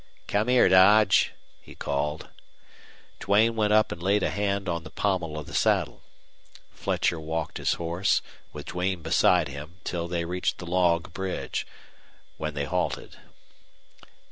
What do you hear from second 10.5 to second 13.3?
the log bridge, when he halted.